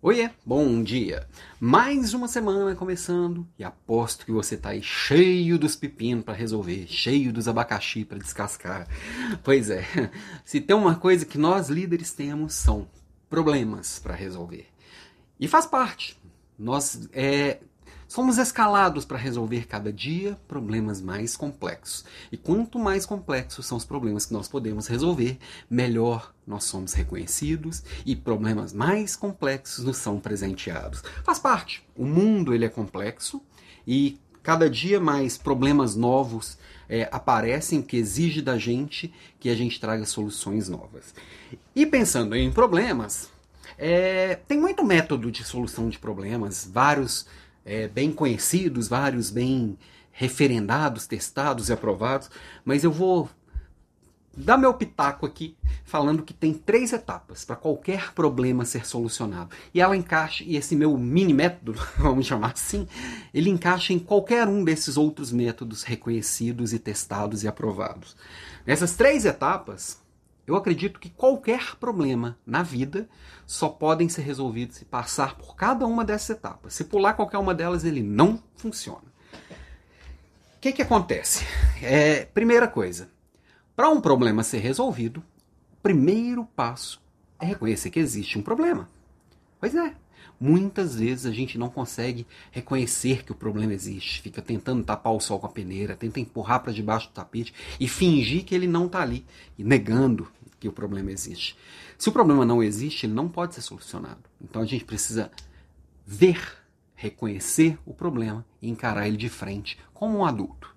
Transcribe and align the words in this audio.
Oiê, 0.00 0.30
bom 0.46 0.80
dia! 0.80 1.28
Mais 1.58 2.14
uma 2.14 2.28
semana 2.28 2.76
começando 2.76 3.44
e 3.58 3.64
aposto 3.64 4.24
que 4.24 4.30
você 4.30 4.56
tá 4.56 4.68
aí 4.68 4.80
cheio 4.80 5.58
dos 5.58 5.74
pepinos 5.74 6.24
para 6.24 6.34
resolver, 6.34 6.86
cheio 6.86 7.32
dos 7.32 7.48
abacaxi 7.48 8.04
para 8.04 8.16
descascar. 8.16 8.86
Pois 9.42 9.70
é, 9.70 9.82
se 10.44 10.60
tem 10.60 10.76
uma 10.76 10.94
coisa 10.94 11.26
que 11.26 11.36
nós 11.36 11.68
líderes 11.68 12.12
temos 12.12 12.54
são 12.54 12.88
problemas 13.28 13.98
para 13.98 14.14
resolver. 14.14 14.68
E 15.40 15.48
faz 15.48 15.66
parte. 15.66 16.16
Nós 16.56 17.08
é, 17.12 17.58
Somos 18.08 18.38
escalados 18.38 19.04
para 19.04 19.18
resolver 19.18 19.66
cada 19.66 19.92
dia 19.92 20.38
problemas 20.48 20.98
mais 20.98 21.36
complexos. 21.36 22.06
E 22.32 22.38
quanto 22.38 22.78
mais 22.78 23.04
complexos 23.04 23.66
são 23.66 23.76
os 23.76 23.84
problemas 23.84 24.24
que 24.24 24.32
nós 24.32 24.48
podemos 24.48 24.86
resolver, 24.86 25.38
melhor 25.68 26.32
nós 26.46 26.64
somos 26.64 26.94
reconhecidos 26.94 27.84
e 28.06 28.16
problemas 28.16 28.72
mais 28.72 29.14
complexos 29.14 29.84
nos 29.84 29.98
são 29.98 30.18
presenteados. 30.18 31.02
Faz 31.22 31.38
parte. 31.38 31.86
O 31.94 32.06
mundo 32.06 32.54
ele 32.54 32.64
é 32.64 32.70
complexo 32.70 33.42
e 33.86 34.18
cada 34.42 34.70
dia 34.70 34.98
mais 34.98 35.36
problemas 35.36 35.94
novos 35.94 36.56
é, 36.88 37.06
aparecem 37.12 37.82
que 37.82 37.98
exige 37.98 38.40
da 38.40 38.56
gente 38.56 39.12
que 39.38 39.50
a 39.50 39.54
gente 39.54 39.78
traga 39.78 40.06
soluções 40.06 40.66
novas. 40.66 41.14
E 41.76 41.84
pensando 41.84 42.34
em 42.34 42.50
problemas, 42.50 43.28
é, 43.76 44.36
tem 44.48 44.58
muito 44.58 44.82
método 44.82 45.30
de 45.30 45.44
solução 45.44 45.90
de 45.90 45.98
problemas, 45.98 46.66
vários 46.72 47.26
é, 47.68 47.86
bem 47.86 48.10
conhecidos, 48.10 48.88
vários 48.88 49.30
bem 49.30 49.76
referendados, 50.10 51.06
testados 51.06 51.68
e 51.68 51.72
aprovados, 51.72 52.30
mas 52.64 52.82
eu 52.82 52.90
vou 52.90 53.28
dar 54.34 54.56
meu 54.56 54.72
pitaco 54.72 55.26
aqui 55.26 55.54
falando 55.84 56.22
que 56.22 56.32
tem 56.32 56.54
três 56.54 56.92
etapas 56.92 57.44
para 57.44 57.56
qualquer 57.56 58.12
problema 58.14 58.64
ser 58.64 58.86
solucionado. 58.86 59.50
E 59.74 59.80
ela 59.80 59.96
encaixa, 59.96 60.44
e 60.44 60.56
esse 60.56 60.74
meu 60.74 60.96
mini 60.96 61.34
método, 61.34 61.74
vamos 61.98 62.26
chamar 62.26 62.52
assim, 62.52 62.88
ele 63.34 63.50
encaixa 63.50 63.92
em 63.92 63.98
qualquer 63.98 64.48
um 64.48 64.64
desses 64.64 64.96
outros 64.96 65.30
métodos 65.30 65.82
reconhecidos 65.82 66.72
e 66.72 66.78
testados 66.78 67.42
e 67.44 67.48
aprovados. 67.48 68.16
Nessas 68.66 68.96
três 68.96 69.24
etapas, 69.24 70.00
eu 70.48 70.56
acredito 70.56 70.98
que 70.98 71.10
qualquer 71.10 71.76
problema 71.76 72.38
na 72.46 72.62
vida 72.62 73.06
só 73.46 73.68
podem 73.68 74.08
ser 74.08 74.22
resolvidos 74.22 74.76
se 74.76 74.84
passar 74.86 75.36
por 75.36 75.54
cada 75.54 75.86
uma 75.86 76.06
dessas 76.06 76.38
etapas. 76.38 76.72
Se 76.72 76.84
pular 76.84 77.12
qualquer 77.12 77.36
uma 77.36 77.54
delas, 77.54 77.84
ele 77.84 78.02
não 78.02 78.42
funciona. 78.56 79.04
O 80.56 80.60
que, 80.60 80.72
que 80.72 80.80
acontece? 80.80 81.44
É, 81.82 82.24
primeira 82.24 82.66
coisa, 82.66 83.10
para 83.76 83.90
um 83.90 84.00
problema 84.00 84.42
ser 84.42 84.58
resolvido, 84.58 85.18
o 85.18 85.82
primeiro 85.82 86.46
passo 86.56 86.98
é 87.38 87.44
reconhecer 87.44 87.90
que 87.90 88.00
existe 88.00 88.38
um 88.38 88.42
problema. 88.42 88.88
Pois 89.60 89.74
é, 89.74 89.94
Muitas 90.40 90.94
vezes 90.94 91.26
a 91.26 91.32
gente 91.32 91.58
não 91.58 91.68
consegue 91.68 92.24
reconhecer 92.52 93.24
que 93.24 93.32
o 93.32 93.34
problema 93.34 93.72
existe, 93.72 94.22
fica 94.22 94.40
tentando 94.40 94.84
tapar 94.84 95.12
o 95.12 95.18
sol 95.18 95.40
com 95.40 95.46
a 95.46 95.50
peneira, 95.50 95.96
tenta 95.96 96.20
empurrar 96.20 96.62
para 96.62 96.72
debaixo 96.72 97.08
do 97.08 97.12
tapete 97.14 97.52
e 97.80 97.88
fingir 97.88 98.44
que 98.44 98.54
ele 98.54 98.68
não 98.68 98.86
está 98.86 99.02
ali, 99.02 99.24
negando 99.58 100.28
que 100.58 100.68
o 100.68 100.72
problema 100.72 101.10
existe. 101.10 101.56
Se 101.96 102.08
o 102.08 102.12
problema 102.12 102.44
não 102.44 102.62
existe, 102.62 103.06
ele 103.06 103.14
não 103.14 103.28
pode 103.28 103.54
ser 103.54 103.62
solucionado. 103.62 104.22
Então 104.40 104.62
a 104.62 104.66
gente 104.66 104.84
precisa 104.84 105.30
ver, 106.06 106.40
reconhecer 106.94 107.78
o 107.86 107.94
problema 107.94 108.44
e 108.60 108.68
encarar 108.68 109.06
ele 109.06 109.16
de 109.16 109.28
frente 109.28 109.78
como 109.92 110.18
um 110.18 110.24
adulto. 110.24 110.74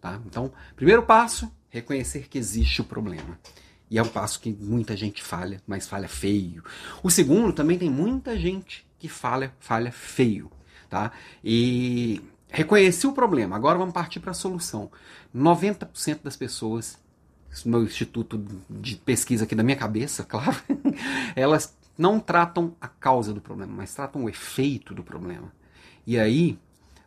Tá? 0.00 0.20
Então, 0.24 0.52
primeiro 0.74 1.02
passo, 1.02 1.50
reconhecer 1.68 2.28
que 2.28 2.38
existe 2.38 2.80
o 2.80 2.84
problema. 2.84 3.38
E 3.90 3.98
é 3.98 4.02
um 4.02 4.08
passo 4.08 4.40
que 4.40 4.52
muita 4.52 4.96
gente 4.96 5.22
falha, 5.22 5.60
mas 5.66 5.88
falha 5.88 6.08
feio. 6.08 6.62
O 7.02 7.10
segundo, 7.10 7.52
também 7.52 7.76
tem 7.76 7.90
muita 7.90 8.38
gente 8.38 8.86
que 8.98 9.08
falha, 9.08 9.52
falha 9.58 9.90
feio, 9.90 10.50
tá? 10.88 11.10
E 11.42 12.22
reconheci 12.48 13.06
o 13.06 13.12
problema, 13.12 13.56
agora 13.56 13.78
vamos 13.78 13.92
partir 13.92 14.20
para 14.20 14.30
a 14.30 14.34
solução. 14.34 14.90
90% 15.34 16.20
das 16.22 16.36
pessoas, 16.36 16.98
meu 17.64 17.82
instituto 17.84 18.44
de 18.68 18.96
pesquisa 18.96 19.44
aqui 19.44 19.54
da 19.54 19.62
minha 19.62 19.76
cabeça, 19.76 20.22
claro, 20.28 20.56
elas 21.34 21.76
não 21.96 22.18
tratam 22.18 22.74
a 22.80 22.88
causa 22.88 23.32
do 23.32 23.40
problema, 23.40 23.72
mas 23.76 23.94
tratam 23.94 24.24
o 24.24 24.28
efeito 24.28 24.94
do 24.94 25.02
problema. 25.02 25.52
E 26.06 26.18
aí, 26.18 26.58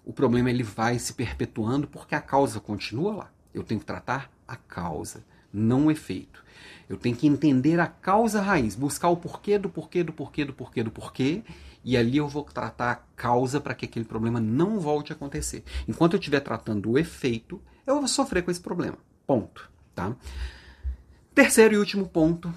o 0.05 0.13
problema 0.13 0.49
ele 0.49 0.63
vai 0.63 0.99
se 0.99 1.13
perpetuando 1.13 1.87
porque 1.87 2.15
a 2.15 2.21
causa 2.21 2.59
continua 2.59 3.15
lá. 3.15 3.31
Eu 3.53 3.63
tenho 3.63 3.79
que 3.79 3.85
tratar 3.85 4.29
a 4.47 4.55
causa, 4.55 5.23
não 5.51 5.87
o 5.87 5.91
efeito. 5.91 6.43
Eu 6.89 6.97
tenho 6.97 7.15
que 7.15 7.27
entender 7.27 7.79
a 7.79 7.87
causa 7.87 8.41
raiz, 8.41 8.75
buscar 8.75 9.09
o 9.09 9.17
porquê 9.17 9.57
do 9.57 9.69
porquê 9.69 10.03
do 10.03 10.13
porquê 10.13 10.45
do 10.45 10.53
porquê 10.53 10.83
do 10.83 10.91
porquê 10.91 11.43
e 11.83 11.97
ali 11.97 12.17
eu 12.17 12.27
vou 12.27 12.43
tratar 12.43 12.91
a 12.91 12.95
causa 13.15 13.59
para 13.59 13.73
que 13.73 13.85
aquele 13.85 14.05
problema 14.05 14.39
não 14.39 14.79
volte 14.79 15.11
a 15.11 15.15
acontecer. 15.15 15.63
Enquanto 15.87 16.13
eu 16.13 16.19
estiver 16.19 16.39
tratando 16.39 16.91
o 16.91 16.97
efeito, 16.97 17.61
eu 17.85 17.99
vou 17.99 18.07
sofrer 18.07 18.43
com 18.43 18.51
esse 18.51 18.61
problema. 18.61 18.97
Ponto. 19.27 19.69
Tá? 19.95 20.15
Terceiro 21.33 21.75
e 21.75 21.77
último 21.77 22.07
ponto, 22.07 22.53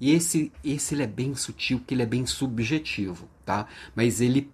e 0.00 0.12
esse, 0.12 0.52
esse 0.64 0.94
ele 0.94 1.02
é 1.02 1.06
bem 1.06 1.34
sutil, 1.34 1.80
que 1.86 1.94
ele 1.94 2.02
é 2.02 2.06
bem 2.06 2.26
subjetivo, 2.26 3.28
tá? 3.44 3.66
Mas 3.94 4.20
ele 4.20 4.50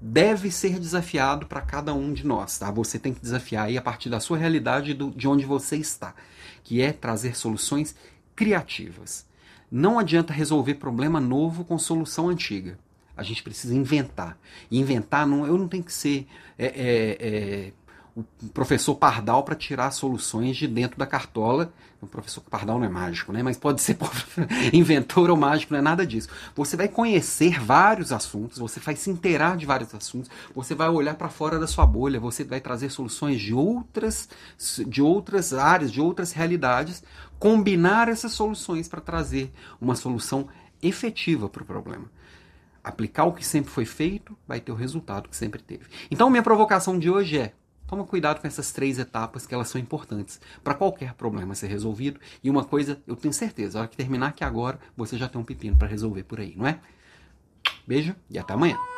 deve 0.00 0.50
ser 0.50 0.78
desafiado 0.78 1.46
para 1.46 1.62
cada 1.62 1.94
um 1.94 2.12
de 2.12 2.26
nós, 2.26 2.58
tá? 2.58 2.70
Você 2.70 2.98
tem 2.98 3.14
que 3.14 3.20
desafiar 3.20 3.66
aí 3.66 3.78
a 3.78 3.82
partir 3.82 4.10
da 4.10 4.20
sua 4.20 4.36
realidade 4.36 4.92
do, 4.92 5.10
de 5.10 5.26
onde 5.26 5.46
você 5.46 5.76
está, 5.76 6.14
que 6.62 6.82
é 6.82 6.92
trazer 6.92 7.36
soluções 7.36 7.94
criativas. 8.36 9.26
Não 9.70 9.98
adianta 9.98 10.32
resolver 10.32 10.74
problema 10.74 11.18
novo 11.20 11.64
com 11.64 11.78
solução 11.78 12.28
antiga. 12.28 12.78
A 13.16 13.22
gente 13.22 13.42
precisa 13.42 13.74
inventar. 13.74 14.36
E 14.70 14.78
inventar, 14.78 15.26
não, 15.26 15.46
eu 15.46 15.56
não 15.56 15.68
tenho 15.68 15.84
que 15.84 15.92
ser 15.92 16.26
é, 16.58 16.66
é, 16.66 17.18
é, 17.20 17.72
o 18.16 18.22
professor 18.52 18.94
Pardal 18.94 19.42
para 19.42 19.56
tirar 19.56 19.90
soluções 19.90 20.56
de 20.56 20.68
dentro 20.68 20.96
da 20.96 21.06
cartola. 21.06 21.72
O 22.00 22.06
professor 22.06 22.42
Pardal 22.42 22.78
não 22.78 22.86
é 22.86 22.88
mágico, 22.88 23.32
né? 23.32 23.42
Mas 23.42 23.56
pode 23.56 23.82
ser 23.82 23.98
inventor 24.72 25.30
ou 25.30 25.36
mágico, 25.36 25.72
não 25.72 25.80
é 25.80 25.82
nada 25.82 26.06
disso. 26.06 26.28
Você 26.54 26.76
vai 26.76 26.86
conhecer 26.86 27.58
vários 27.58 28.12
assuntos, 28.12 28.58
você 28.58 28.78
vai 28.78 28.94
se 28.94 29.10
inteirar 29.10 29.56
de 29.56 29.66
vários 29.66 29.92
assuntos, 29.94 30.30
você 30.54 30.76
vai 30.76 30.88
olhar 30.88 31.14
para 31.14 31.28
fora 31.28 31.58
da 31.58 31.66
sua 31.66 31.84
bolha, 31.84 32.20
você 32.20 32.44
vai 32.44 32.60
trazer 32.60 32.90
soluções 32.90 33.40
de 33.40 33.52
outras, 33.52 34.28
de 34.86 35.02
outras 35.02 35.52
áreas, 35.52 35.90
de 35.90 36.00
outras 36.00 36.30
realidades, 36.30 37.02
combinar 37.38 38.08
essas 38.08 38.32
soluções 38.32 38.86
para 38.86 39.00
trazer 39.00 39.52
uma 39.80 39.96
solução 39.96 40.46
efetiva 40.80 41.48
para 41.48 41.62
o 41.62 41.66
problema 41.66 42.04
aplicar 42.84 43.24
o 43.24 43.32
que 43.32 43.44
sempre 43.44 43.70
foi 43.70 43.86
feito, 43.86 44.36
vai 44.46 44.60
ter 44.60 44.70
o 44.70 44.74
resultado 44.74 45.26
que 45.26 45.34
sempre 45.34 45.62
teve. 45.62 45.86
Então, 46.10 46.28
minha 46.28 46.42
provocação 46.42 46.98
de 46.98 47.08
hoje 47.08 47.38
é: 47.38 47.54
toma 47.86 48.04
cuidado 48.04 48.40
com 48.40 48.46
essas 48.46 48.72
três 48.72 48.98
etapas 48.98 49.46
que 49.46 49.54
elas 49.54 49.68
são 49.68 49.80
importantes 49.80 50.40
para 50.62 50.74
qualquer 50.74 51.14
problema 51.14 51.54
ser 51.54 51.68
resolvido. 51.68 52.20
E 52.42 52.50
uma 52.50 52.64
coisa, 52.64 53.00
eu 53.06 53.16
tenho 53.16 53.34
certeza, 53.34 53.78
a 53.78 53.80
hora 53.82 53.88
que 53.88 53.96
terminar 53.96 54.28
aqui 54.28 54.44
agora, 54.44 54.78
você 54.96 55.16
já 55.16 55.28
tem 55.28 55.40
um 55.40 55.44
pepino 55.44 55.76
para 55.76 55.88
resolver 55.88 56.24
por 56.24 56.40
aí, 56.40 56.54
não 56.56 56.66
é? 56.66 56.80
Beijo 57.86 58.14
e 58.30 58.38
até 58.38 58.54
amanhã. 58.54 58.93